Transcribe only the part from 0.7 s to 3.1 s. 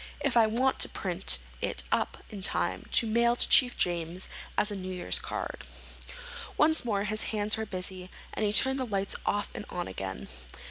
to print it up in time to